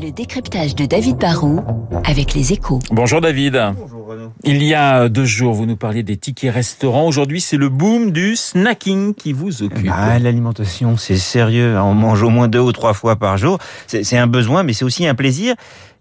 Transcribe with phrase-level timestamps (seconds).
[0.00, 1.60] Le décryptage de David Barrault
[2.04, 2.80] avec les échos.
[2.90, 3.56] Bonjour David.
[3.78, 4.32] Bonjour Renaud.
[4.42, 7.06] Il y a deux jours, vous nous parliez des tickets restaurants.
[7.06, 9.88] Aujourd'hui, c'est le boom du snacking qui vous occupe.
[9.92, 11.78] Ah, L'alimentation, c'est sérieux.
[11.78, 13.58] On mange au moins deux ou trois fois par jour.
[13.86, 15.54] C'est c'est un besoin, mais c'est aussi un plaisir.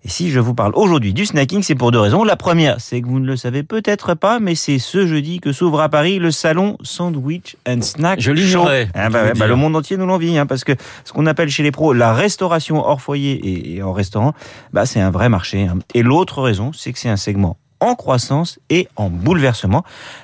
[0.03, 2.23] Et si je vous parle aujourd'hui du snacking, c'est pour deux raisons.
[2.23, 5.51] La première, c'est que vous ne le savez peut-être pas, mais c'est ce jeudi que
[5.51, 9.55] s'ouvre à Paris le salon Sandwich and Snack Je l'ignorais, Ah bah ouais, bah le
[9.55, 10.71] monde entier nous l'envie, hein, parce que
[11.05, 14.33] ce qu'on appelle chez les pros la restauration hors foyer et, et hors restaurant,
[14.73, 15.67] bah c'est un vrai marché.
[15.67, 15.77] hein.
[15.93, 19.83] Et l'autre raison, c'est que c'est un segment en croissance et en bouleversement,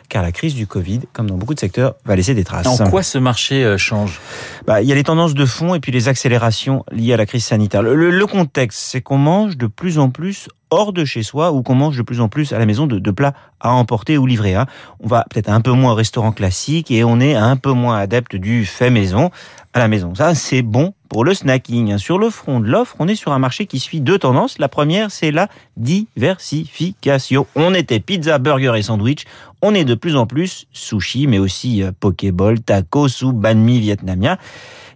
[0.09, 2.65] car la crise du Covid, comme dans beaucoup de secteurs, va laisser des traces.
[2.67, 4.21] En quoi ce marché euh, change?
[4.65, 7.25] Bah, il y a les tendances de fond et puis les accélérations liées à la
[7.25, 7.81] crise sanitaire.
[7.81, 11.51] Le, le- le contexte, c'est qu'on mange de plus en plus hors de chez soi
[11.51, 14.17] ou qu'on mange de plus en plus à la maison de, de plats à emporter
[14.17, 14.55] ou livrer.
[14.55, 14.65] hein.
[14.99, 17.97] On va peut-être un peu moins au restaurant classique et on est un peu moins
[17.97, 19.31] adepte du fait maison
[19.73, 20.13] à la maison.
[20.15, 21.93] Ça, c'est bon pour le snacking.
[21.93, 21.97] hein.
[21.97, 24.59] Sur le front de l'offre, on est sur un marché qui suit deux tendances.
[24.59, 27.47] La première, c'est la diversification.
[27.55, 29.25] On était pizza, burger et sandwich.
[29.61, 33.79] On est de plus en plus sushi, mais aussi euh, pokéball, tacos ou banh mi
[33.79, 34.37] vietnamien.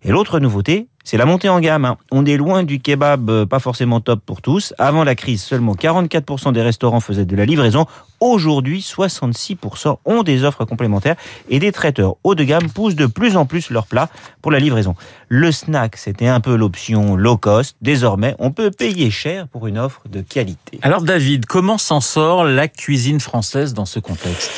[0.03, 1.86] Et l'autre nouveauté, c'est la montée en gamme.
[1.86, 1.98] hein.
[2.12, 4.73] On est loin du kebab euh, pas forcément top pour tous.
[4.78, 7.86] Avant la crise, seulement 44% des restaurants faisaient de la livraison.
[8.22, 11.16] Aujourd'hui, 66% ont des offres complémentaires
[11.50, 14.10] et des traiteurs haut de gamme poussent de plus en plus leurs plats
[14.44, 14.96] pour la livraison.
[15.28, 17.76] Le snack, c'était un peu l'option low cost.
[17.82, 20.80] Désormais, on peut payer cher pour une offre de qualité.
[20.84, 24.52] Alors David, comment s'en sort la cuisine française dans ce contexte?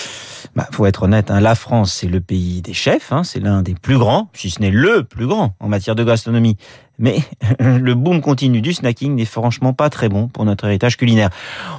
[0.55, 3.63] Bah, faut être honnête, hein, la France, c'est le pays des chefs, hein, c'est l'un
[3.63, 6.57] des plus grands, si ce n'est le plus grand en matière de gastronomie.
[6.99, 7.19] Mais
[7.59, 11.29] le boom continu du snacking n'est franchement pas très bon pour notre héritage culinaire.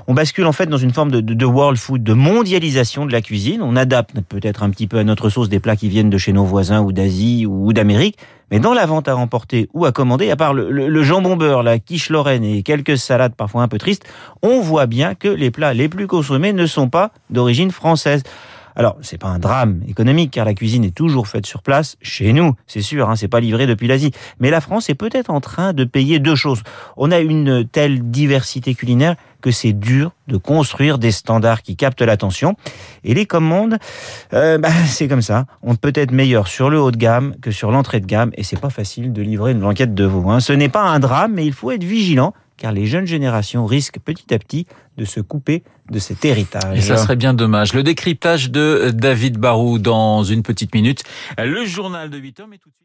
[0.07, 3.63] On bascule en fait dans une forme de, world food, de mondialisation de la cuisine.
[3.63, 6.33] On adapte peut-être un petit peu à notre sauce des plats qui viennent de chez
[6.33, 8.19] nos voisins ou d'Asie ou d'Amérique.
[8.51, 11.79] Mais dans la vente à remporter ou à commander, à part le jambon beurre, la
[11.79, 14.05] quiche lorraine et quelques salades parfois un peu tristes,
[14.43, 18.23] on voit bien que les plats les plus consommés ne sont pas d'origine française.
[18.77, 22.33] Alors, c'est pas un drame économique, car la cuisine est toujours faite sur place, chez
[22.33, 24.11] nous, c'est sûr, hein, c'est pas livré depuis l'Asie.
[24.41, 26.63] Mais la France est peut-être en train de payer deux choses.
[26.97, 32.01] On a une telle diversité culinaire que c'est dur de construire des standards qui captent
[32.01, 32.57] l'attention.
[33.05, 33.77] Et les commandes,
[34.33, 35.45] euh, bah, c'est comme ça.
[35.63, 38.43] On peut être meilleur sur le haut de gamme que sur l'entrée de gamme, et
[38.43, 40.31] c'est pas facile de livrer une blanquette de veau.
[40.31, 40.41] hein.
[40.41, 43.99] Ce n'est pas un drame, mais il faut être vigilant, car les jeunes générations risquent
[43.99, 44.67] petit à petit
[44.97, 46.79] de se couper de cet héritage.
[46.79, 47.75] Et ça serait bien dommage.
[47.75, 51.03] Le décryptage de David Barou dans une petite minute.
[51.37, 52.81] Le journal de 8 heures, mais tout de suite.